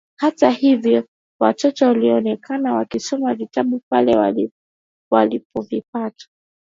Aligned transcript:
Hata 0.15 0.49
hivyo 0.49 1.07
watoto 1.39 1.85
walionekana 1.85 2.73
wakisoma 2.73 3.33
vitabu 3.33 3.81
pale 3.91 4.35
walipovipata. 5.11 6.25